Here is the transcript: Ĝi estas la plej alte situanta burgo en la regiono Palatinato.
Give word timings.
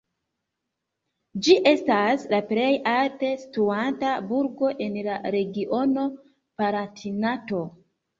Ĝi 1.47 1.57
estas 1.71 2.23
la 2.31 2.39
plej 2.51 2.69
alte 2.91 3.29
situanta 3.41 4.13
burgo 4.31 4.71
en 4.87 4.97
la 5.09 5.19
regiono 5.37 6.07
Palatinato. 6.63 7.61